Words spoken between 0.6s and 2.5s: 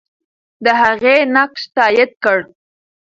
د هغې نقش تایید کړه.